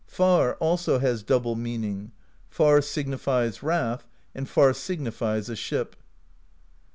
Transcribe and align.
Far 0.07 0.55
also 0.55 0.97
has 0.97 1.21
double 1.21 1.55
meaning: 1.55 2.11
far"^ 2.49 2.83
signifies 2.83 3.61
wrath, 3.61 4.07
andy^r^ 4.35 4.75
signifies 4.75 5.47
a 5.47 5.55
ship. 5.55 5.95